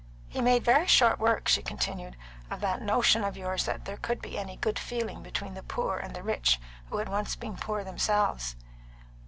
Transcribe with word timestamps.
"He 0.27 0.41
made 0.41 0.65
very 0.65 0.87
short 0.87 1.19
work," 1.19 1.47
she 1.47 1.61
continued, 1.61 2.17
"of 2.49 2.59
that 2.61 2.81
notion 2.81 3.23
of 3.23 3.37
yours 3.37 3.65
that 3.65 3.85
there 3.85 3.97
could 3.97 4.19
be 4.19 4.35
any 4.35 4.55
good 4.57 4.79
feeling 4.79 5.21
between 5.21 5.53
the 5.53 5.61
poor 5.61 5.97
and 5.97 6.15
the 6.15 6.23
rich 6.23 6.59
who 6.89 6.97
had 6.97 7.07
once 7.07 7.35
been 7.35 7.55
poor 7.55 7.83
themselves." 7.83 8.55